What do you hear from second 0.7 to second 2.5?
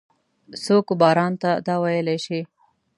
وباران ته دا ویلای شي؟